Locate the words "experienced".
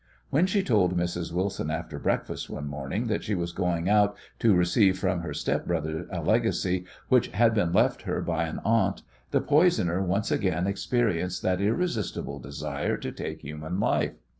10.65-11.43